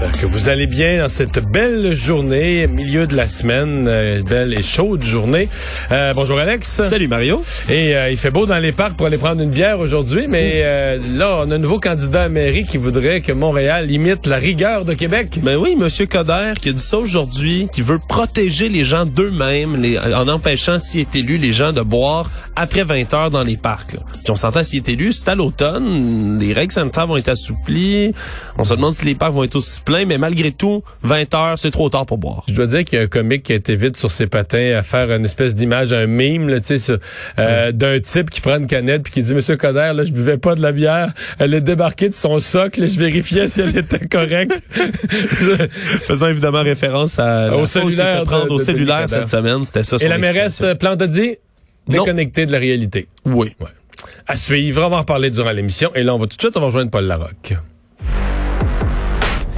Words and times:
J'espère 0.00 0.20
que 0.22 0.26
vous 0.34 0.48
allez 0.48 0.66
bien 0.66 1.00
dans 1.02 1.10
cette 1.10 1.40
belle 1.52 1.92
journée, 1.92 2.66
milieu 2.66 3.06
de 3.06 3.14
la 3.14 3.28
semaine, 3.28 3.86
euh, 3.86 4.22
belle 4.22 4.54
et 4.58 4.62
chaude 4.62 5.02
journée. 5.04 5.50
Euh, 5.92 6.14
bonjour 6.14 6.38
Alex. 6.38 6.66
Salut 6.88 7.06
Mario. 7.06 7.42
Et 7.68 7.94
euh, 7.94 8.10
il 8.10 8.16
fait 8.16 8.30
beau 8.30 8.46
dans 8.46 8.56
les 8.58 8.72
parcs 8.72 8.96
pour 8.96 9.06
aller 9.06 9.18
prendre 9.18 9.42
une 9.42 9.50
bière 9.50 9.78
aujourd'hui, 9.78 10.26
mais 10.26 10.62
euh, 10.64 10.98
là, 11.16 11.40
on 11.44 11.50
a 11.50 11.54
un 11.56 11.58
nouveau 11.58 11.78
candidat 11.80 12.22
à 12.22 12.28
mairie 12.30 12.64
qui 12.64 12.78
voudrait 12.78 13.20
que 13.20 13.32
Montréal 13.32 13.90
imite 13.90 14.26
la 14.26 14.36
rigueur 14.38 14.86
de 14.86 14.94
Québec. 14.94 15.38
Ben 15.42 15.56
oui, 15.58 15.76
Monsieur 15.76 16.06
Coder 16.06 16.54
qui 16.58 16.70
a 16.70 16.72
dit 16.72 16.82
ça 16.82 16.96
aujourd'hui, 16.96 17.68
qui 17.70 17.82
veut 17.82 17.98
protéger 18.08 18.70
les 18.70 18.84
gens 18.84 19.04
d'eux-mêmes 19.04 19.76
les- 19.82 19.98
en 19.98 20.28
empêchant, 20.28 20.78
s'il 20.78 21.00
est 21.00 21.14
élu, 21.14 21.36
les 21.36 21.52
gens 21.52 21.72
de 21.74 21.82
boire 21.82 22.30
après 22.56 22.84
20 22.84 23.12
heures 23.12 23.30
dans 23.30 23.44
les 23.44 23.58
parcs. 23.58 23.92
Là. 23.92 24.00
Puis 24.24 24.30
on 24.30 24.36
s'entend 24.36 24.62
s'il 24.62 24.78
est 24.78 24.88
élu, 24.88 25.12
c'est 25.12 25.28
à 25.28 25.34
l'automne, 25.34 26.38
les 26.40 26.54
règles 26.54 26.72
sanitaires 26.72 27.06
vont 27.06 27.18
être 27.18 27.28
assouplies, 27.28 28.14
on 28.56 28.64
se 28.64 28.72
demande 28.74 28.94
si 28.94 29.04
les 29.04 29.14
parcs 29.14 29.32
vont 29.34 29.44
être 29.44 29.56
aussi 29.56 29.80
mais 30.06 30.18
malgré 30.18 30.52
tout, 30.52 30.82
20 31.02 31.34
heures, 31.34 31.58
c'est 31.58 31.70
trop 31.70 31.88
tard 31.90 32.06
pour 32.06 32.18
boire. 32.18 32.44
Je 32.48 32.54
dois 32.54 32.66
dire 32.66 32.84
qu'il 32.84 32.98
y 32.98 33.02
a 33.02 33.04
un 33.04 33.08
comique 33.08 33.42
qui 33.44 33.52
a 33.52 33.56
été 33.56 33.76
vite 33.76 33.96
sur 33.96 34.10
ses 34.10 34.26
patins 34.26 34.76
à 34.78 34.82
faire 34.82 35.10
une 35.10 35.24
espèce 35.24 35.54
d'image, 35.54 35.92
un 35.92 36.06
mime, 36.06 36.48
là, 36.48 36.60
tu 36.60 36.66
sais, 36.66 36.78
sur, 36.78 36.98
euh, 37.38 37.72
d'un 37.72 37.98
type 38.00 38.30
qui 38.30 38.40
prend 38.40 38.56
une 38.56 38.66
canette 38.66 39.02
puis 39.02 39.12
qui 39.12 39.22
dit, 39.22 39.34
Monsieur 39.34 39.56
Coder, 39.56 39.92
là, 39.94 40.04
je 40.04 40.12
buvais 40.12 40.38
pas 40.38 40.54
de 40.54 40.62
la 40.62 40.72
bière. 40.72 41.12
Elle 41.38 41.54
est 41.54 41.60
débarquée 41.60 42.08
de 42.08 42.14
son 42.14 42.38
socle. 42.40 42.88
Je 42.88 42.98
vérifiais 42.98 43.48
si 43.48 43.60
elle 43.60 43.76
était 43.76 44.06
correcte. 44.06 44.52
Faisant 46.06 46.28
évidemment 46.28 46.62
référence 46.62 47.18
à 47.18 47.56
Au 47.56 47.66
cellulaire 47.66 48.24
prendre 48.24 48.46
de- 48.46 48.50
au 48.52 48.58
de 48.58 48.62
cellulaire 48.62 49.08
cette 49.08 49.28
semaine, 49.28 49.62
c'était 49.62 49.82
ça 49.82 49.96
Et 50.00 50.08
la 50.08 50.18
mairesse 50.18 50.64
Plante 50.78 51.02
a 51.02 51.06
dit, 51.06 51.36
Non. 51.88 52.04
déconnectée 52.04 52.46
de 52.46 52.52
la 52.52 52.58
réalité. 52.58 53.08
Oui. 53.26 53.52
Ouais. 53.60 53.66
À 54.26 54.36
suivre, 54.36 54.82
on 54.84 54.88
va 54.88 54.96
en 54.96 55.00
reparler 55.00 55.30
durant 55.30 55.50
l'émission. 55.52 55.90
Et 55.94 56.02
là, 56.02 56.14
on 56.14 56.18
va 56.18 56.26
tout 56.26 56.36
de 56.36 56.42
suite, 56.42 56.56
on 56.56 56.60
va 56.60 56.66
rejoindre 56.66 56.90
Paul 56.90 57.04
Larocque. 57.04 57.54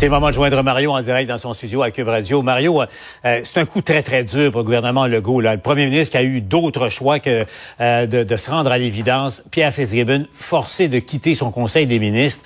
C'est 0.03 0.07
le 0.07 0.15
moment 0.15 0.31
de 0.31 0.35
joindre 0.35 0.61
Mario 0.65 0.91
en 0.91 1.01
direct 1.01 1.29
dans 1.29 1.39
son 1.39 1.55
studio 1.55 1.81
à 1.81 1.93
Cube 1.93 2.09
Radio. 2.09 2.43
Mario, 2.43 2.83
euh, 2.83 3.41
c'est 3.45 3.59
un 3.59 3.65
coup 3.65 3.83
très, 3.83 4.03
très 4.03 4.25
dur 4.25 4.51
pour 4.51 4.63
le 4.63 4.65
gouvernement 4.65 5.07
Legault. 5.07 5.41
Là. 5.41 5.55
Le 5.55 5.61
premier 5.61 5.85
ministre 5.87 6.11
qui 6.11 6.17
a 6.17 6.25
eu 6.25 6.41
d'autres 6.41 6.89
choix 6.89 7.21
que 7.21 7.47
euh, 7.81 8.07
de, 8.07 8.25
de 8.25 8.37
se 8.37 8.51
rendre 8.51 8.73
à 8.73 8.79
l'évidence. 8.79 9.45
Pierre 9.53 9.73
Fitzgibbon, 9.73 10.27
forcé 10.33 10.89
de 10.89 10.99
quitter 10.99 11.37
son 11.37 11.53
conseil 11.53 11.87
des 11.87 12.01
ministres 12.01 12.43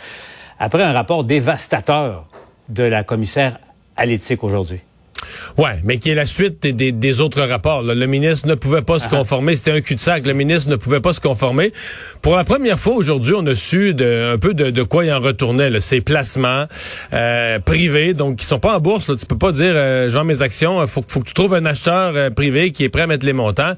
après 0.58 0.82
un 0.82 0.92
rapport 0.92 1.24
dévastateur 1.24 2.26
de 2.68 2.82
la 2.82 3.04
commissaire 3.04 3.56
à 3.96 4.04
l'éthique 4.04 4.44
aujourd'hui. 4.44 4.82
Ouais, 5.56 5.78
mais 5.84 5.98
qui 5.98 6.10
est 6.10 6.14
la 6.14 6.26
suite 6.26 6.62
des, 6.62 6.72
des- 6.72 6.92
des 6.92 7.20
autres 7.20 7.40
rapports. 7.42 7.82
là. 7.82 7.94
Le 7.94 8.06
ministre 8.06 8.46
ne 8.48 8.54
pouvait 8.54 8.82
pas 8.82 8.98
se 8.98 9.08
conformer. 9.08 9.56
C'était 9.56 9.72
un 9.72 9.80
cul-de-sac. 9.80 10.26
Le 10.26 10.32
ministre 10.34 10.70
ne 10.70 10.76
pouvait 10.76 11.00
pas 11.00 11.12
se 11.12 11.20
conformer. 11.20 11.72
Pour 12.22 12.36
la 12.36 12.44
première 12.44 12.78
fois 12.78 12.94
aujourd'hui, 12.94 13.34
on 13.36 13.46
a 13.46 13.54
su 13.54 13.94
de, 13.94 14.32
un 14.34 14.38
peu 14.38 14.54
de, 14.54 14.70
de 14.70 14.82
quoi 14.82 15.04
il 15.04 15.12
en 15.12 15.20
retournait. 15.20 15.70
Là. 15.70 15.80
Ces 15.80 16.00
placements 16.00 16.66
euh, 17.12 17.58
privés, 17.58 18.14
donc 18.14 18.36
qui 18.36 18.46
sont 18.46 18.58
pas 18.60 18.76
en 18.76 18.80
bourse. 18.80 19.08
Là. 19.08 19.16
Tu 19.18 19.26
peux 19.26 19.38
pas 19.38 19.52
dire, 19.52 19.72
euh, 19.74 20.10
je 20.10 20.16
vends 20.16 20.24
mes 20.24 20.42
actions. 20.42 20.82
Il 20.82 20.88
faut, 20.88 21.04
faut 21.06 21.20
que 21.20 21.26
tu 21.28 21.34
trouves 21.34 21.54
un 21.54 21.64
acheteur 21.66 22.12
euh, 22.16 22.30
privé 22.30 22.72
qui 22.72 22.84
est 22.84 22.88
prêt 22.88 23.02
à 23.02 23.06
mettre 23.06 23.24
les 23.26 23.32
montants. 23.32 23.74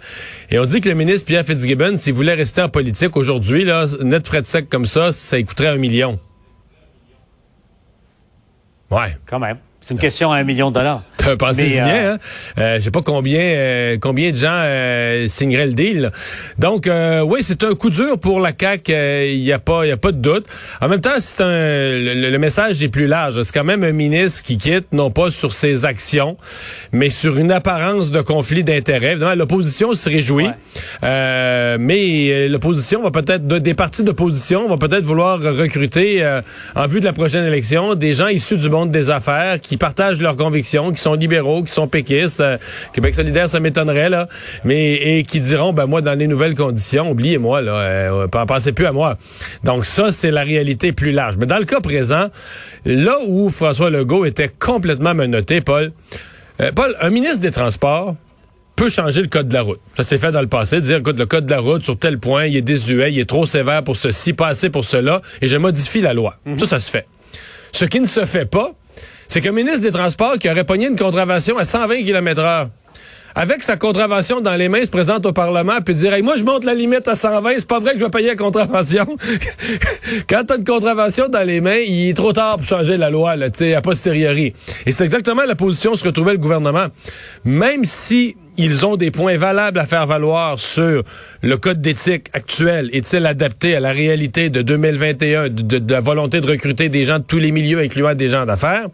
Et 0.50 0.58
on 0.58 0.64
dit 0.64 0.80
que 0.80 0.88
le 0.88 0.94
ministre 0.94 1.26
Pierre 1.26 1.44
Fitzgibbon, 1.44 1.96
s'il 1.96 2.14
voulait 2.14 2.34
rester 2.34 2.62
en 2.62 2.68
politique 2.68 3.16
aujourd'hui, 3.16 3.64
là, 3.64 3.86
net 4.02 4.26
frais 4.26 4.42
de 4.42 4.46
sec 4.46 4.68
comme 4.68 4.86
ça, 4.86 5.12
ça 5.12 5.42
coûterait 5.42 5.68
un 5.68 5.76
million. 5.76 6.18
Ouais. 8.90 9.16
Quand 9.26 9.38
même. 9.38 9.58
C'est 9.80 9.94
une 9.94 10.00
question 10.00 10.32
à 10.32 10.38
un 10.38 10.44
million 10.44 10.70
de 10.70 10.74
dollars. 10.74 11.02
Pensez 11.38 11.62
Mais, 11.64 11.68
bien, 11.70 11.86
euh, 11.88 12.14
hein? 12.14 12.18
Euh, 12.58 12.76
je 12.78 12.80
sais 12.84 12.90
pas 12.90 13.02
combien 13.02 13.40
euh, 13.40 13.96
combien 14.00 14.30
de 14.30 14.36
gens 14.36 14.48
euh, 14.52 15.26
signeraient 15.28 15.66
le 15.66 15.72
deal. 15.74 16.00
là. 16.02 16.10
Donc 16.58 16.86
euh, 16.86 17.20
oui, 17.22 17.40
c'est 17.42 17.62
un 17.64 17.74
coup 17.74 17.90
dur 17.90 18.18
pour 18.18 18.40
la 18.40 18.52
CAC. 18.52 18.88
Il 18.88 19.40
y 19.42 19.52
a 19.52 19.58
pas 19.58 19.86
y 19.86 19.90
a 19.90 19.96
pas 19.96 20.12
de 20.12 20.18
doute. 20.18 20.46
En 20.80 20.88
même 20.88 21.00
temps, 21.00 21.10
c'est 21.18 21.42
un 21.42 21.48
le, 21.48 22.30
le 22.30 22.38
message 22.38 22.82
est 22.82 22.88
plus 22.88 23.06
large. 23.06 23.42
C'est 23.42 23.52
quand 23.52 23.64
même 23.64 23.84
un 23.84 23.92
ministre 23.92 24.42
qui 24.42 24.58
quitte 24.58 24.92
non 24.92 25.10
pas 25.10 25.30
sur 25.30 25.52
ses 25.52 25.84
actions, 25.84 26.36
mais 26.92 27.10
sur 27.10 27.36
une 27.38 27.52
apparence 27.52 28.10
de 28.10 28.20
conflit 28.20 28.64
d'intérêts. 28.64 29.12
Évidemment, 29.12 29.34
l'opposition 29.34 29.94
se 29.94 30.08
réjouit, 30.08 30.46
Ouais. 30.46 30.52
Euh, 31.04 31.76
mais 31.80 32.48
l'opposition 32.48 33.02
va 33.02 33.10
peut-être 33.10 33.46
de- 33.46 33.58
des 33.58 33.74
partis 33.74 34.02
d'opposition 34.04 34.68
vont 34.68 34.78
peut-être 34.78 35.04
vouloir 35.04 35.40
recruter 35.40 36.22
euh, 36.22 36.40
en 36.74 36.86
vue 36.86 37.00
de 37.00 37.04
la 37.04 37.12
prochaine 37.12 37.44
élection 37.44 37.94
des 37.94 38.12
gens 38.12 38.28
issus 38.28 38.56
du 38.56 38.68
monde 38.70 38.90
des 38.90 39.10
affaires 39.10 39.60
qui 39.60 39.76
partagent 39.76 40.20
leurs 40.20 40.36
convictions, 40.36 40.92
qui 40.92 41.00
sont 41.00 41.16
libéraux, 41.18 41.62
qui 41.62 41.72
sont 41.72 41.88
péquistes. 41.88 42.40
Euh, 42.40 42.56
Québec 42.92 43.14
solidaire, 43.14 43.48
ça 43.48 43.60
m'étonnerait 43.60 44.08
là, 44.08 44.28
mais 44.64 44.94
et 44.94 45.24
qui 45.24 45.40
diront 45.40 45.72
ben 45.72 45.86
moi 45.86 46.00
dans 46.00 46.18
les 46.18 46.26
nouvelles 46.26 46.54
conditions, 46.54 47.10
oubliez-moi 47.10 47.60
là, 47.60 47.72
euh, 47.72 48.26
pen- 48.28 48.46
pensez 48.46 48.72
plus 48.72 48.86
à 48.86 48.92
moi. 48.92 49.16
Donc 49.64 49.84
ça 49.84 50.10
c'est 50.12 50.30
la 50.30 50.42
réalité 50.44 50.92
plus 50.92 51.12
large. 51.12 51.36
Mais 51.38 51.46
dans 51.46 51.58
le 51.58 51.64
cas 51.64 51.80
présent, 51.80 52.28
là 52.84 53.16
où 53.26 53.50
François 53.50 53.90
Legault 53.90 54.24
était 54.24 54.48
complètement 54.48 55.14
menotté, 55.14 55.60
Paul, 55.60 55.92
euh, 56.60 56.72
Paul, 56.74 56.94
un 57.00 57.10
ministre 57.10 57.40
des 57.40 57.50
Transports 57.50 58.16
peut 58.76 58.88
changer 58.88 59.22
le 59.22 59.28
code 59.28 59.48
de 59.48 59.54
la 59.54 59.62
route. 59.62 59.80
Ça 59.96 60.04
s'est 60.04 60.18
fait 60.18 60.30
dans 60.30 60.40
le 60.40 60.46
passé, 60.46 60.80
dire, 60.80 60.98
écoute, 60.98 61.18
le 61.18 61.26
code 61.26 61.46
de 61.46 61.50
la 61.50 61.58
route, 61.58 61.82
sur 61.82 61.98
tel 61.98 62.20
point, 62.20 62.46
il 62.46 62.56
est 62.56 62.62
désuet, 62.62 63.10
il 63.12 63.18
est 63.18 63.28
trop 63.28 63.44
sévère 63.44 63.82
pour 63.82 63.96
ceci, 63.96 64.32
pas 64.34 64.46
assez 64.46 64.70
pour 64.70 64.84
cela, 64.84 65.20
et 65.42 65.48
je 65.48 65.56
modifie 65.56 66.00
la 66.00 66.14
loi. 66.14 66.36
Ça, 66.58 66.66
ça 66.66 66.78
se 66.80 66.88
fait. 66.88 67.04
Ce 67.72 67.84
qui 67.84 67.98
ne 67.98 68.06
se 68.06 68.24
fait 68.24 68.48
pas, 68.48 68.70
c'est 69.28 69.40
qu'un 69.40 69.52
ministre 69.52 69.82
des 69.82 69.92
Transports 69.92 70.38
qui 70.38 70.50
aurait 70.50 70.64
pogné 70.64 70.88
une 70.88 70.96
contravention 70.96 71.58
à 71.58 71.64
120 71.64 72.02
km 72.02 72.40
heure, 72.40 72.68
avec 73.34 73.62
sa 73.62 73.76
contravention 73.76 74.40
dans 74.40 74.56
les 74.56 74.68
mains, 74.68 74.84
se 74.84 74.90
présente 74.90 75.24
au 75.26 75.32
Parlement 75.32 75.78
puis 75.84 75.94
dire 75.94 76.12
hey, 76.14 76.22
moi 76.22 76.34
je 76.36 76.44
monte 76.44 76.64
la 76.64 76.74
limite 76.74 77.06
à 77.06 77.14
120, 77.14 77.50
c'est 77.58 77.68
pas 77.68 77.78
vrai 77.78 77.92
que 77.92 78.00
je 78.00 78.04
vais 78.04 78.10
payer 78.10 78.28
la 78.28 78.36
contravention. 78.36 79.06
Quand 80.28 80.42
t'as 80.46 80.56
une 80.56 80.64
contravention 80.64 81.28
dans 81.28 81.46
les 81.46 81.60
mains, 81.60 81.76
il 81.76 82.08
est 82.08 82.14
trop 82.14 82.32
tard 82.32 82.56
pour 82.56 82.66
changer 82.66 82.96
la 82.96 83.10
loi, 83.10 83.36
là, 83.36 83.50
tu 83.50 83.58
sais, 83.58 83.74
a 83.74 83.82
posteriori. 83.82 84.54
Et 84.86 84.90
c'est 84.90 85.04
exactement 85.04 85.44
la 85.44 85.54
position 85.54 85.92
où 85.92 85.96
se 85.96 86.04
retrouvait 86.04 86.32
le 86.32 86.38
gouvernement. 86.38 86.86
Même 87.44 87.84
si 87.84 88.36
ils 88.58 88.84
ont 88.84 88.96
des 88.96 89.10
points 89.10 89.36
valables 89.38 89.78
à 89.78 89.86
faire 89.86 90.06
valoir 90.06 90.58
sur 90.58 91.02
le 91.42 91.56
code 91.56 91.80
d'éthique 91.80 92.26
actuel. 92.34 92.90
Est-il 92.92 93.24
adapté 93.24 93.74
à 93.76 93.80
la 93.80 93.92
réalité 93.92 94.50
de 94.50 94.60
2021, 94.62 95.48
de, 95.48 95.62
de- 95.62 95.78
de 95.78 95.92
la 95.92 96.00
volonté 96.00 96.40
de 96.40 96.46
recruter 96.46 96.88
des 96.88 97.04
gens 97.04 97.18
de 97.20 97.24
tous 97.24 97.38
les 97.38 97.52
milieux, 97.52 97.78
incluant 97.78 98.14
des 98.14 98.28
gens 98.28 98.44
d'affaires? 98.44 98.86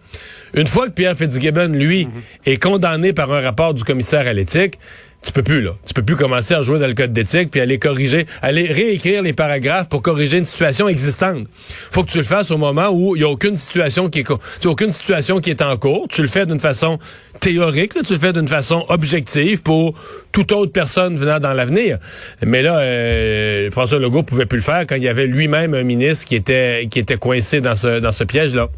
Une 0.55 0.67
fois 0.69 0.87
que 0.87 0.93
Pierre 0.93 1.17
Fitzgibbon, 1.17 1.69
lui, 1.73 2.07
est 2.47 2.63
condamné 2.63 3.13
par 3.13 3.33
un 3.33 3.41
rapport 3.41 3.75
du 3.75 3.83
commissaire 3.83 4.29
à 4.29 4.33
l'éthique, 4.33 4.79
tu 5.25 5.33
peux 5.33 5.43
plus, 5.43 5.63
là. 5.63 5.73
Tu 5.87 5.95
peux 5.95 6.03
plus 6.03 6.17
commencer 6.17 6.55
à 6.55 6.63
jouer 6.63 6.79
dans 6.79 6.87
le 6.87 6.95
code 6.95 7.13
d'éthique 7.13 7.51
puis 7.51 7.61
aller 7.61 7.79
corriger, 7.79 8.27
aller 8.43 8.71
réécrire 8.71 9.23
les 9.23 9.33
paragraphes 9.33 9.89
pour 9.89 10.03
corriger 10.03 10.39
une 10.39 10.45
situation 10.45 10.87
existante. 10.87 11.47
Faut 11.91 12.05
que 12.05 12.11
tu 12.11 12.19
le 12.19 12.25
fasses 12.25 12.51
au 12.51 12.59
moment 12.59 12.91
où 12.91 13.17
il 13.17 13.23
y 13.23 13.25
a 13.25 13.29
aucune 13.29 13.57
situation 13.57 14.11
qui 14.11 14.21
est, 14.21 14.67
aucune 14.67 14.93
situation 14.93 15.41
qui 15.41 15.51
est 15.51 15.63
en 15.63 15.77
cours. 15.77 16.09
Tu 16.11 16.21
le 16.21 16.29
fais 16.29 16.45
d'une 16.45 16.61
façon 16.61 16.99
théorique, 17.41 17.95
tu 18.07 18.13
le 18.13 18.19
fais 18.19 18.33
d'une 18.33 18.49
façon 18.49 18.85
objective 18.89 19.63
pour 19.63 19.95
toute 20.31 20.53
autre 20.53 20.73
personne 20.73 21.17
venant 21.17 21.41
dans 21.41 21.55
l'avenir. 21.55 21.99
Mais 22.43 22.63
là, 22.63 22.79
euh, 22.81 23.71
François 23.71 23.99
Legault 23.99 24.25
pouvait 24.25 24.47
plus 24.47 24.59
le 24.59 24.63
faire 24.63 24.85
quand 24.87 24.97
il 24.97 25.03
y 25.03 25.09
avait 25.09 25.27
lui-même 25.27 25.75
un 25.75 25.85
ministre 25.85 26.27
qui 26.27 26.37
était, 26.37 26.87
qui 26.91 26.99
était 26.99 27.17
coincé 27.17 27.61
dans 27.61 27.77
ce, 27.77 28.01
dans 28.01 28.13
ce 28.13 28.25
piège-là. 28.25 28.69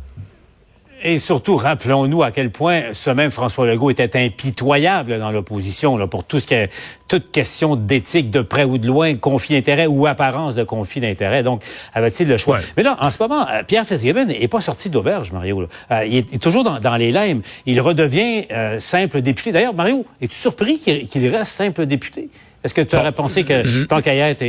Et 1.03 1.19
surtout, 1.19 1.57
rappelons-nous 1.57 2.23
à 2.23 2.31
quel 2.31 2.51
point 2.51 2.83
ce 2.93 3.11
même 3.11 3.31
François 3.31 3.67
Legault 3.67 3.91
était 3.91 4.19
impitoyable 4.19 5.19
dans 5.19 5.31
l'opposition 5.31 5.97
là, 5.97 6.07
pour 6.07 6.25
tout 6.25 6.41
ce 6.41 6.47
qui 6.47 6.55
est 6.55 6.71
toute 7.07 7.31
question 7.31 7.77
d'éthique 7.77 8.31
de 8.31 8.41
près 8.41 8.65
ou 8.65 8.79
de 8.79 8.87
loin, 8.87 9.15
conflit 9.15 9.57
d'intérêt 9.57 9.87
ou 9.87 10.07
apparence 10.07 10.55
de 10.55 10.65
conflit 10.65 11.01
d'intérêt. 11.01 11.43
Donc, 11.43 11.63
avait-il 11.95 12.29
le 12.29 12.39
choix? 12.39 12.61
Mais 12.77 12.83
là, 12.83 12.97
en 13.01 13.11
ce 13.11 13.19
moment, 13.21 13.47
euh, 13.49 13.63
Pierre 13.63 13.87
Fitzgibbon 13.87 14.25
n'est 14.25 14.49
pas 14.49 14.63
sorti 14.63 14.89
d'auberge, 14.89 15.33
Mario. 15.33 15.69
Euh, 15.91 16.05
il, 16.07 16.17
est, 16.17 16.43
toujours 16.43 16.65
dans, 16.65 16.97
les 16.97 17.13
limbes. 17.13 17.43
Il 17.67 17.81
redevient 17.81 18.47
euh, 18.51 18.81
simple 18.81 19.21
député. 19.21 19.53
D'ailleurs, 19.53 19.75
Mario, 19.75 20.07
es-tu 20.23 20.37
surpris 20.37 20.79
qu'il 20.79 21.29
reste 21.29 21.53
simple 21.53 21.87
député? 21.87 22.31
Est-ce 22.65 22.75
que 22.75 22.81
tu 22.81 22.97
aurais 22.97 23.13
pensé 23.13 23.45
que 23.45 23.85
tant 23.85 24.01
qu'à 24.01 24.15
y 24.15 24.19
être, 24.19 24.45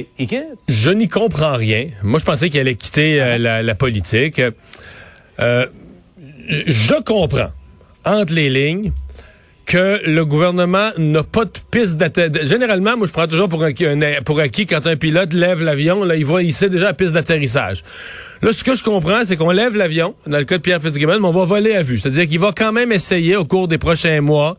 Je 0.68 0.92
n'y 0.92 1.08
comprends 1.08 1.56
rien. 1.56 1.88
Moi, 2.02 2.20
je 2.20 2.26
pensais 2.26 2.50
qu'il 2.50 2.60
allait 2.60 2.76
quitter 2.76 3.38
la, 3.38 3.62
la, 3.62 3.76
politique. 3.76 4.42
Euh, 5.40 5.68
je 6.48 7.04
comprends 7.04 7.52
entre 8.06 8.34
les 8.34 8.50
lignes 8.50 8.92
que 9.66 10.00
le 10.06 10.24
gouvernement 10.24 10.92
n'a 10.98 11.24
pas 11.24 11.44
de 11.44 11.52
piste 11.70 11.98
d'atterrissage. 11.98 12.48
Généralement, 12.48 12.96
moi, 12.96 13.06
je 13.06 13.12
prends 13.12 13.28
toujours 13.28 13.50
pour 13.50 13.64
acquis, 13.64 14.66
quand 14.66 14.88
un 14.88 14.96
pilote 14.96 15.34
lève 15.34 15.62
l'avion, 15.62 16.06
là, 16.06 16.16
il 16.16 16.26
voit, 16.26 16.42
il 16.42 16.54
sait 16.54 16.70
déjà 16.70 16.86
la 16.86 16.94
piste 16.94 17.14
d'atterrissage. 17.14 17.84
Là, 18.42 18.54
ce 18.54 18.64
que 18.64 18.76
je 18.76 18.84
comprends, 18.84 19.26
c'est 19.26 19.36
qu'on 19.36 19.52
lève 19.52 19.76
l'avion, 19.76 20.16
dans 20.26 20.38
le 20.38 20.46
cas 20.46 20.58
de 20.58 20.62
Pierre 20.62 20.82
Fitzgibbon, 20.82 21.20
mais 21.20 21.28
on 21.28 21.34
va 21.34 21.44
voler 21.44 21.76
à 21.76 21.84
vue. 21.84 22.00
C'est-à-dire 22.00 22.28
qu'il 22.28 22.40
va 22.40 22.54
quand 22.56 22.72
même 22.72 22.94
essayer 22.94 23.36
au 23.36 23.44
cours 23.44 23.68
des 23.68 23.78
prochains 23.78 24.22
mois 24.22 24.58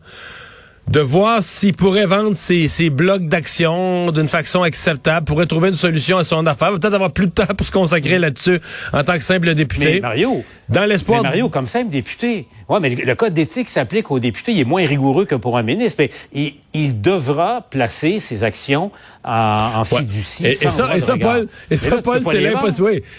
de 0.89 0.99
voir 0.99 1.43
s'il 1.43 1.73
pourrait 1.75 2.07
vendre 2.07 2.35
ses, 2.35 2.67
ses 2.67 2.89
blocs 2.89 3.27
d'action 3.27 4.11
d'une 4.11 4.27
façon 4.27 4.63
acceptable, 4.63 5.25
pourrait 5.25 5.45
trouver 5.45 5.69
une 5.69 5.75
solution 5.75 6.17
à 6.17 6.23
son 6.23 6.45
affaire, 6.47 6.71
peut-être 6.71 6.95
avoir 6.95 7.11
plus 7.11 7.27
de 7.27 7.31
temps 7.31 7.45
pour 7.55 7.65
se 7.65 7.71
consacrer 7.71 8.17
là-dessus 8.17 8.59
en 8.91 9.03
tant 9.03 9.13
que 9.13 9.23
simple 9.23 9.53
député. 9.53 9.95
Mais 9.95 9.99
Mario, 9.99 10.43
dans 10.67 10.85
l'espoir. 10.85 11.21
Mario, 11.21 11.49
comme 11.49 11.67
simple 11.67 11.91
député. 11.91 12.47
Ouais, 12.67 12.79
mais 12.79 12.89
le 12.93 13.15
code 13.15 13.33
d'éthique 13.33 13.67
s'applique 13.67 14.11
aux 14.11 14.19
députés. 14.19 14.51
Il 14.51 14.59
est 14.59 14.65
moins 14.65 14.85
rigoureux 14.85 15.25
que 15.25 15.33
pour 15.33 15.57
un 15.57 15.63
ministre. 15.63 15.95
Mais 15.99 16.11
il, 16.33 16.53
il 16.75 17.01
devra 17.01 17.65
placer 17.67 18.19
ses 18.19 18.43
actions 18.43 18.91
en, 19.23 19.71
en 19.75 19.83
fiducie. 19.85 20.45
Et, 20.45 20.51
et, 20.51 20.69
ça, 20.69 20.95
et 20.95 20.99
ça, 20.99 21.17
Paul, 21.17 21.47
et 21.71 21.77
ça, 21.77 21.99
Paul, 22.03 22.21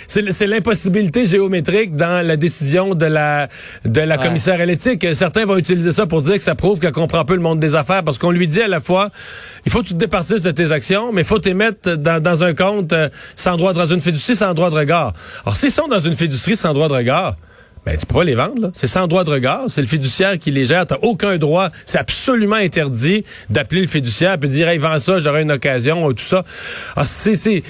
c'est 0.06 0.46
l'impossibilité 0.46 1.25
géométrique 1.25 1.96
dans 1.96 2.25
la 2.25 2.37
décision 2.37 2.94
de 2.94 3.06
la 3.06 3.49
de 3.84 4.00
la 4.00 4.19
commissaire 4.19 4.61
à 4.61 4.67
l'éthique. 4.67 5.05
Certains 5.14 5.44
vont 5.46 5.56
utiliser 5.56 5.90
ça 5.90 6.06
pour 6.06 6.22
dire 6.22 6.37
que 6.37 6.43
ça 6.44 6.55
prouve 6.55 6.78
qu'elle 6.78 6.93
comprend 6.93 7.25
peu 7.25 7.34
le 7.34 7.40
monde 7.40 7.59
des 7.60 7.74
affaires, 7.74 8.02
parce 8.02 8.18
qu'on 8.18 8.30
lui 8.30 8.48
dit 8.48 8.62
à 8.62 8.68
la 8.68 8.80
fois, 8.80 9.10
il 9.64 9.72
faut 9.72 9.80
que 9.82 9.88
tu 9.88 9.94
te 9.94 9.98
départisses 9.98 10.42
de 10.42 10.50
tes 10.50 10.72
actions, 10.72 11.12
mais 11.12 11.22
il 11.22 11.26
faut 11.26 11.38
t'émettre 11.38 11.96
dans, 11.96 12.22
dans 12.22 12.42
un 12.44 12.54
compte 12.54 12.92
euh, 12.92 13.08
sans 13.36 13.56
droit 13.56 13.72
de, 13.72 13.78
dans 13.78 13.86
une 13.86 14.00
fiducie 14.00 14.34
sans 14.34 14.54
droit 14.54 14.70
de 14.70 14.74
regard. 14.74 15.12
Alors, 15.44 15.56
s'ils 15.56 15.70
sont 15.70 15.86
dans 15.88 16.00
une 16.00 16.14
fiducie 16.14 16.56
sans 16.56 16.72
droit 16.72 16.88
de 16.88 16.94
regard, 16.94 17.36
ben, 17.87 17.97
tu 17.97 18.05
peux 18.05 18.15
pas 18.15 18.25
les 18.25 18.35
vendre, 18.35 18.71
C'est 18.75 18.87
sans 18.87 19.06
droit 19.06 19.25
de 19.25 19.31
regard. 19.31 19.65
C'est 19.69 19.81
le 19.81 19.87
fiduciaire 19.87 20.38
qui 20.38 20.50
les 20.50 20.67
gère. 20.67 20.87
T'as 20.87 20.99
aucun 21.00 21.38
droit. 21.38 21.71
C'est 21.87 21.99
absolument 21.99 22.56
interdit 22.56 23.25
d'appeler 23.49 23.81
le 23.81 23.87
fiduciaire 23.87 24.35
et 24.35 24.37
de 24.37 24.47
dire, 24.49 24.69
hey, 24.69 24.79
vends 24.79 24.99
ça, 24.99 25.19
j'aurai 25.19 25.43
une 25.43 25.53
occasion, 25.53 26.05
ou 26.05 26.12
tout 26.12 26.23
ça. 26.23 26.44
Ah, 26.94 27.06
c'est, 27.06 27.37
c'est, 27.37 27.62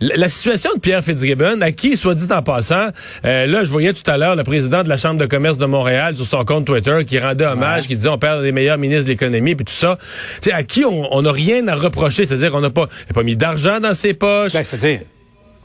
la 0.00 0.28
situation 0.28 0.70
de 0.74 0.80
Pierre 0.80 1.02
Fitzgibbon, 1.02 1.60
à 1.60 1.72
qui, 1.72 1.96
soit 1.96 2.14
dit 2.14 2.32
en 2.32 2.42
passant, 2.42 2.88
euh, 3.24 3.46
là, 3.46 3.64
je 3.64 3.70
voyais 3.70 3.92
tout 3.92 4.08
à 4.08 4.16
l'heure 4.16 4.36
le 4.36 4.44
président 4.44 4.84
de 4.84 4.88
la 4.88 4.96
Chambre 4.96 5.20
de 5.20 5.26
commerce 5.26 5.58
de 5.58 5.66
Montréal 5.66 6.14
sur 6.14 6.26
son 6.26 6.44
compte 6.44 6.64
Twitter 6.64 7.00
qui 7.04 7.18
rendait 7.18 7.46
hommage, 7.46 7.88
qui 7.88 7.96
disait, 7.96 8.08
on 8.08 8.18
perd 8.18 8.42
les 8.42 8.52
meilleurs 8.52 8.78
ministres 8.78 9.04
de 9.04 9.10
l'économie 9.10 9.56
puis 9.56 9.64
tout 9.64 9.72
ça. 9.72 9.98
sais, 10.40 10.52
à 10.52 10.62
qui 10.62 10.84
on 10.84 11.22
n'a 11.22 11.32
rien 11.32 11.66
à 11.66 11.74
reprocher? 11.74 12.26
C'est-à-dire, 12.26 12.54
on 12.54 12.60
n'a 12.60 12.70
pas, 12.70 12.88
pas 13.12 13.22
mis 13.24 13.36
d'argent 13.36 13.80
dans 13.80 13.94
ses 13.94 14.14
poches. 14.14 14.52
Ben, 14.52 14.62
c'est-à-dire, 14.62 15.00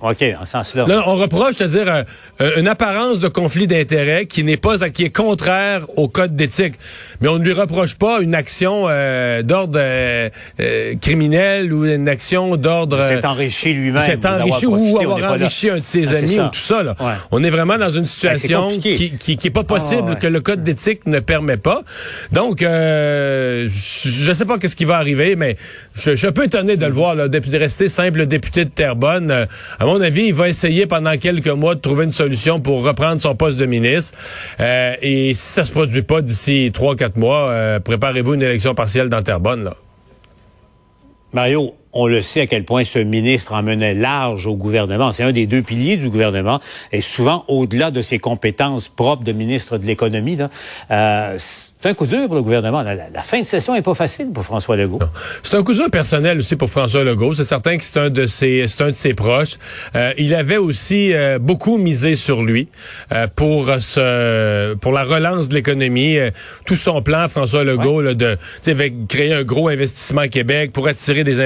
OK, 0.02 0.26
en 0.42 0.46
sens-là. 0.46 0.86
Là, 0.88 1.04
on 1.08 1.16
reproche, 1.16 1.56
c'est-à-dire 1.56 1.88
euh, 1.88 2.04
euh, 2.42 2.60
une 2.60 2.68
apparence 2.68 3.22
de 3.22 3.30
conflit 3.30 3.66
d'intérêt 3.66 4.26
qui 4.26 4.44
n'est 4.44 4.58
pas 4.58 4.78
qui 4.90 5.06
est 5.06 5.10
contraire 5.10 5.86
au 5.96 6.10
code 6.10 6.36
d'éthique. 6.36 6.74
Mais 7.22 7.30
on 7.30 7.40
ne 7.40 7.46
lui 7.46 7.54
reproche 7.54 7.96
pas 7.96 8.20
une 8.20 8.36
action 8.36 8.88
euh, 8.90 9.42
d'ordre 9.42 9.80
criminel 11.00 11.72
ou 11.72 11.86
une 11.86 12.10
action 12.10 12.58
d'ordre 12.58 13.02
s'est 13.04 13.26
enrichi 13.26 13.74
lui-même. 13.74 14.02
S'est 14.02 14.28
enrichi 14.28 14.66
ou 14.66 15.00
avoir 15.00 15.32
enrichi 15.32 15.70
un 15.70 15.80
de 15.80 15.84
ses 15.84 16.14
ah, 16.14 16.18
amis 16.18 16.40
ou 16.40 16.50
tout 16.50 16.60
ça. 16.60 16.84
Là. 16.84 16.96
On 17.32 17.42
est 17.42 17.50
vraiment 17.50 17.78
dans 17.78 17.90
une 17.90 18.02
ben, 18.02 18.08
situation 18.08 18.68
qui, 18.78 19.16
qui, 19.18 19.38
qui 19.38 19.48
est 19.48 19.52
pas 19.52 19.64
possible 19.64 20.12
ah, 20.12 20.16
que 20.16 20.28
le 20.28 20.42
code 20.42 20.62
d'éthique 20.62 21.06
ne 21.06 21.22
permet 21.22 21.58
pas. 21.58 21.84
Donc 22.34 22.58
je, 22.60 23.68
je 23.70 24.34
sais 24.34 24.46
pas 24.46 24.58
qu'est-ce 24.58 24.76
qui 24.76 24.86
va 24.86 24.98
arriver 24.98 25.38
mais 25.38 25.56
je, 25.94 26.12
je 26.12 26.16
suis 26.16 26.28
un 26.28 26.34
peu 26.34 26.44
étonné 26.44 26.76
de 26.76 26.86
le 26.86 26.92
voir 26.92 27.16
là, 27.16 27.30
de 27.30 27.58
rester 27.58 27.88
simple 27.88 28.26
député 28.26 28.66
de 28.66 28.70
Terrebonne 28.70 29.48
à 29.86 29.88
mon 29.88 30.02
avis, 30.02 30.30
il 30.30 30.34
va 30.34 30.50
essayer 30.50 30.88
pendant 30.88 31.16
quelques 31.16 31.48
mois 31.48 31.76
de 31.76 31.80
trouver 31.80 32.06
une 32.06 32.12
solution 32.12 32.60
pour 32.60 32.84
reprendre 32.84 33.22
son 33.22 33.36
poste 33.36 33.58
de 33.58 33.68
ministre. 33.68 34.18
Euh, 34.60 34.96
et 35.00 35.36
si 35.36 35.42
ça 35.42 35.64
se 35.64 35.72
produit 35.72 36.02
pas 36.02 36.24
d'ici 36.24 36.72
trois, 36.74 36.96
quatre 36.96 37.18
mois, 37.18 37.52
euh, 37.52 37.80
préparez-vous 37.80 38.34
une 38.34 38.42
élection 38.42 38.74
partielle 38.74 39.10
dans 39.10 39.22
Terrebonne, 39.22 39.64
là. 39.64 39.76
Mario, 41.34 41.76
on 41.96 42.08
le 42.08 42.22
sait 42.22 42.42
à 42.42 42.48
quel 42.48 42.66
point 42.66 42.84
ce 42.84 43.00
ministre 43.00 43.54
en 43.54 43.64
menait 43.64 43.96
large 43.96 44.46
au 44.46 44.56
gouvernement. 44.56 45.14
C'est 45.14 45.24
un 45.24 45.32
des 45.32 45.48
deux 45.48 45.62
piliers 45.62 45.98
du 45.98 46.10
gouvernement. 46.10 46.60
Et 46.92 47.02
souvent, 47.02 47.46
au-delà 47.48 47.90
de 47.90 48.02
ses 48.02 48.20
compétences 48.20 48.90
propres 48.90 49.24
de 49.24 49.32
ministre 49.32 49.78
de 49.78 49.86
l'économie, 49.86 50.38
euh, 50.92 51.38
c'est 51.86 51.92
un 51.92 51.94
coup 51.94 52.08
dur 52.08 52.26
pour 52.26 52.36
le 52.36 52.42
gouvernement. 52.42 52.82
La, 52.82 53.22
fin 53.22 53.40
de 53.42 53.46
session 53.46 53.76
est 53.76 53.84
pas 53.84 53.94
facile 53.94 54.32
pour 54.34 54.44
François 54.44 54.76
Legault. 54.76 54.98
C'est 55.44 55.56
un 55.56 55.62
coup 55.62 55.76
dur 55.76 55.92
personnel 55.92 56.40
aussi 56.40 56.56
pour 56.56 56.68
François 56.68 57.04
Legault. 57.04 57.34
C'est 57.34 57.44
certain 57.44 57.78
que 57.78 57.84
c'est 57.84 58.00
un 58.00 58.10
de 58.10 58.26
ses, 58.26 58.66
c'est 58.68 58.82
un 58.82 58.88
de 58.88 58.94
ses 58.94 59.14
proches. 59.14 59.58
Euh, 59.96 60.12
il 60.18 60.34
avait 60.34 60.58
aussi 60.58 61.14
euh, 61.14 61.38
beaucoup 61.38 61.78
misé 61.78 62.16
sur 62.16 62.42
lui 62.42 62.70
euh, 63.12 63.28
pour 63.36 63.70
ce, 63.80 64.74
pour 64.74 64.94
la 64.94 65.04
relance 65.04 65.48
de 65.48 65.54
l'économie. 65.54 66.18
tout 66.66 66.76
son 66.76 67.04
plan, 67.04 67.30
François 67.30 67.64
Legault, 67.64 68.02
là, 68.02 68.16
de 68.16 68.36
créer 69.08 69.34
un 69.34 69.44
gros 69.44 69.70
investissement 69.70 70.22
à 70.22 70.28
Québec 70.28 70.74
pour 70.74 70.88
attirer 70.88 71.24
des 71.24 71.40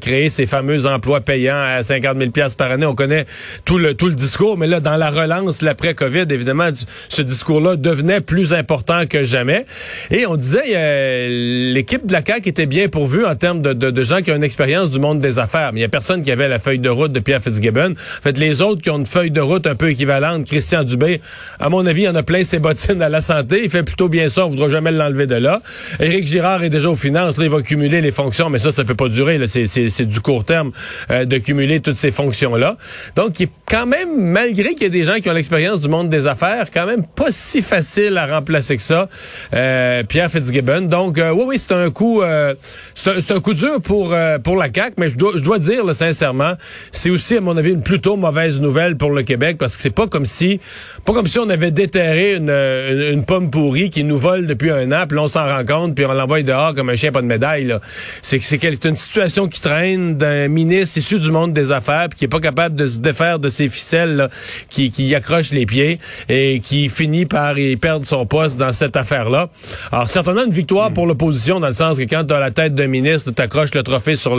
créer 0.00 0.30
ces 0.30 0.46
fameux 0.46 0.86
emplois 0.86 1.20
payants 1.20 1.60
à 1.60 1.82
50 1.82 2.18
000 2.18 2.30
pièces 2.30 2.54
par 2.54 2.70
année. 2.70 2.86
On 2.86 2.94
connaît 2.94 3.26
tout 3.64 3.78
le 3.78 3.94
tout 3.94 4.08
le 4.08 4.14
discours, 4.14 4.58
mais 4.58 4.66
là, 4.66 4.80
dans 4.80 4.96
la 4.96 5.10
relance, 5.10 5.62
l'après 5.62 5.94
Covid, 5.94 6.26
évidemment, 6.30 6.68
ce 7.08 7.22
discours-là 7.22 7.76
devenait 7.76 8.20
plus 8.20 8.52
important 8.52 9.06
que 9.06 9.24
jamais. 9.24 9.64
Et 10.10 10.26
on 10.26 10.36
disait, 10.36 11.28
l'équipe 11.72 12.06
de 12.06 12.12
la 12.12 12.22
CAQ 12.24 12.48
était 12.48 12.66
bien 12.66 12.88
pourvue 12.88 13.24
en 13.24 13.34
termes 13.34 13.62
de, 13.62 13.72
de, 13.72 14.04
gens 14.04 14.22
qui 14.22 14.30
ont 14.30 14.36
une 14.36 14.44
expérience 14.44 14.90
du 14.90 14.98
monde 14.98 15.20
des 15.20 15.38
affaires. 15.38 15.72
Mais 15.72 15.80
il 15.80 15.82
y 15.82 15.86
a 15.86 15.88
personne 15.88 16.22
qui 16.22 16.30
avait 16.30 16.48
la 16.48 16.58
feuille 16.58 16.78
de 16.78 16.88
route 16.88 17.12
de 17.12 17.20
Pierre 17.20 17.42
Fitzgibbon. 17.42 17.92
En 17.92 18.22
fait, 18.22 18.38
les 18.38 18.62
autres 18.62 18.82
qui 18.82 18.90
ont 18.90 18.98
une 18.98 19.06
feuille 19.06 19.30
de 19.30 19.40
route 19.40 19.66
un 19.66 19.74
peu 19.74 19.90
équivalente, 19.90 20.46
Christian 20.46 20.84
Dubé, 20.84 21.20
à 21.58 21.68
mon 21.68 21.84
avis, 21.86 22.02
il 22.02 22.08
en 22.08 22.14
a 22.14 22.22
plein 22.22 22.42
ses 22.42 22.58
bottines 22.58 23.02
à 23.02 23.08
la 23.08 23.20
santé. 23.20 23.60
Il 23.64 23.70
fait 23.70 23.82
plutôt 23.82 24.08
bien 24.08 24.28
ça. 24.28 24.46
On 24.46 24.48
voudra 24.48 24.68
jamais 24.68 24.92
l'enlever 24.92 25.26
de 25.26 25.34
là. 25.34 25.60
Éric 26.00 26.26
Girard 26.26 26.62
est 26.62 26.70
déjà 26.70 26.88
aux 26.88 26.96
finances. 26.96 27.36
Là, 27.36 27.44
il 27.44 27.50
va 27.50 27.62
cumuler 27.62 28.00
les 28.00 28.12
fonctions, 28.12 28.50
mais 28.50 28.58
ça, 28.58 28.72
ça 28.72 28.84
peut 28.84 28.94
pas 28.94 29.08
durer. 29.08 29.38
C'est 29.66 30.06
du 30.06 30.20
court 30.20 30.44
terme 30.44 30.72
euh, 31.10 31.24
de 31.24 31.38
cumuler 31.38 31.80
toutes 31.80 31.96
ces 31.96 32.10
fonctions-là. 32.10 32.76
Donc, 33.16 33.34
quand 33.68 33.86
même, 33.86 34.30
malgré 34.32 34.70
qu'il 34.70 34.82
y 34.82 34.86
ait 34.86 34.90
des 34.90 35.04
gens 35.04 35.16
qui 35.16 35.28
ont 35.28 35.34
l'expérience 35.34 35.80
du 35.80 35.88
monde 35.88 36.08
des 36.08 36.26
affaires, 36.26 36.70
quand 36.72 36.86
même 36.86 37.04
pas 37.04 37.30
si 37.30 37.60
facile 37.60 38.16
à 38.16 38.26
remplacer 38.26 38.76
que 38.76 38.82
ça. 38.82 39.08
Euh, 39.52 40.02
Pierre 40.04 40.30
Fitzgibbon. 40.30 40.82
Donc, 40.82 41.18
euh, 41.18 41.30
oui, 41.32 41.44
oui, 41.46 41.58
c'est 41.58 41.74
un 41.74 41.90
coup, 41.90 42.22
euh, 42.22 42.54
c'est 42.94 43.30
un, 43.30 43.40
coup 43.40 43.54
dur 43.54 43.80
pour 43.82 44.14
pour 44.42 44.56
la 44.56 44.68
CAC, 44.68 44.94
mais 44.96 45.10
je 45.10 45.16
dois, 45.16 45.32
je 45.34 45.42
dois 45.42 45.58
dire, 45.58 45.94
sincèrement, 45.94 46.54
c'est 46.92 47.10
aussi, 47.10 47.36
à 47.36 47.40
mon 47.40 47.56
avis, 47.56 47.72
une 47.72 47.82
plutôt 47.82 48.16
mauvaise 48.16 48.60
nouvelle 48.60 48.96
pour 48.96 49.10
le 49.10 49.22
Québec 49.22 49.56
parce 49.58 49.76
que 49.76 49.82
c'est 49.82 49.94
pas 49.94 50.06
comme 50.06 50.24
si, 50.24 50.60
pas 51.04 51.12
comme 51.12 51.26
si 51.26 51.38
on 51.38 51.48
avait 51.48 51.70
déterré 51.70 52.34
une, 52.34 52.50
une, 52.50 53.24
pomme 53.24 53.50
pourrie 53.50 53.90
qui 53.90 54.04
nous 54.04 54.18
vole 54.18 54.46
depuis 54.46 54.70
un 54.70 54.90
an, 54.92 55.04
puis 55.06 55.18
on 55.18 55.28
s'en 55.28 55.46
rend 55.46 55.64
compte, 55.64 55.94
puis 55.94 56.06
on 56.06 56.12
l'envoie 56.12 56.42
dehors 56.42 56.74
comme 56.74 56.88
un 56.88 56.96
chien 56.96 57.12
pas 57.12 57.20
de 57.20 57.26
médaille. 57.26 57.74
C'est 58.22 58.38
que 58.38 58.44
c'est 58.44 58.84
une 58.84 58.96
situation 58.96 59.48
qui 59.48 59.60
traîne 59.60 60.16
d'un 60.16 60.48
ministre 60.48 60.98
issu 60.98 61.18
du 61.18 61.30
monde 61.30 61.52
des 61.52 61.70
affaires, 61.70 62.08
puis 62.08 62.18
qui 62.18 62.24
est 62.24 62.28
pas 62.28 62.40
capable 62.40 62.74
de 62.74 62.86
se 62.86 62.98
défaire 62.98 63.38
de 63.38 63.48
ses 63.58 63.68
ficelles, 63.68 64.28
qui 64.70 64.90
qui 64.90 65.14
accroche 65.14 65.50
les 65.52 65.66
pieds 65.66 65.98
et 66.28 66.60
qui 66.60 66.88
finit 66.88 67.26
par 67.26 67.58
y 67.58 67.76
perdre 67.76 68.04
son 68.04 68.26
poste 68.26 68.58
dans 68.58 68.72
cette 68.72 68.96
affaire-là. 68.96 69.50
Alors, 69.92 70.08
certainement 70.08 70.44
une 70.44 70.52
victoire 70.52 70.92
pour 70.92 71.06
l'opposition, 71.06 71.60
dans 71.60 71.68
le 71.68 71.72
sens 71.72 71.98
que 71.98 72.04
quand 72.04 72.24
tu 72.24 72.34
as 72.34 72.40
la 72.40 72.50
tête 72.50 72.74
d'un 72.74 72.86
ministre, 72.86 73.30
tu 73.30 73.42
accroches 73.42 73.74
le 73.74 73.82
trophée 73.82 74.16
sur, 74.16 74.38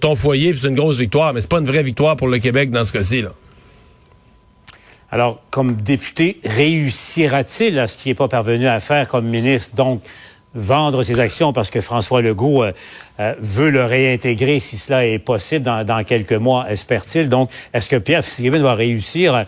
ton 0.00 0.16
foyer, 0.16 0.54
c'est 0.54 0.68
une 0.68 0.74
grosse 0.74 0.98
victoire, 0.98 1.32
mais 1.32 1.40
c'est 1.40 1.50
pas 1.50 1.60
une 1.60 1.66
vraie 1.66 1.82
victoire 1.82 2.16
pour 2.16 2.28
le 2.28 2.38
Québec 2.38 2.70
dans 2.70 2.84
ce 2.84 2.92
cas-ci. 2.92 3.24
Alors, 5.10 5.40
comme 5.50 5.76
député, 5.76 6.40
réussira-t-il 6.44 7.78
à 7.78 7.86
ce 7.86 7.98
qu'il 7.98 8.10
n'est 8.10 8.16
pas 8.16 8.28
parvenu 8.28 8.66
à 8.66 8.80
faire 8.80 9.06
comme 9.06 9.26
ministre? 9.26 9.76
Donc, 9.76 10.02
vendre 10.54 11.02
ses 11.02 11.20
actions 11.20 11.52
parce 11.52 11.70
que 11.70 11.80
François 11.80 12.22
Legault 12.22 12.62
euh, 12.62 12.72
euh, 13.20 13.34
veut 13.38 13.70
le 13.70 13.84
réintégrer 13.84 14.60
si 14.60 14.76
cela 14.76 15.06
est 15.06 15.18
possible 15.18 15.64
dans, 15.64 16.04
quelques 16.04 16.32
mois, 16.32 16.70
espère-t-il. 16.70 17.28
Donc, 17.28 17.50
est-ce 17.72 17.88
que 17.88 17.96
Pierre 17.96 18.24
Fitzgibbon 18.24 18.60
va 18.60 18.74
réussir? 18.74 19.44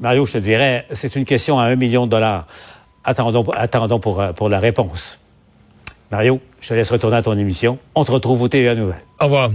Mario, 0.00 0.26
je 0.26 0.34
te 0.34 0.38
dirais, 0.38 0.86
c'est 0.92 1.16
une 1.16 1.24
question 1.24 1.58
à 1.58 1.64
un 1.64 1.76
million 1.76 2.06
de 2.06 2.10
dollars. 2.10 2.46
Attendons, 3.04 3.44
attendons 3.54 4.00
pour, 4.00 4.20
euh, 4.20 4.32
pour 4.32 4.48
la 4.48 4.58
réponse. 4.58 5.18
Mario, 6.10 6.40
je 6.60 6.68
te 6.68 6.74
laisse 6.74 6.90
retourner 6.90 7.16
à 7.16 7.22
ton 7.22 7.36
émission. 7.36 7.78
On 7.94 8.04
te 8.04 8.12
retrouve 8.12 8.42
au 8.42 8.48
TVA 8.48 8.74
Nouvelle. 8.74 9.02
Au 9.20 9.24
revoir. 9.24 9.50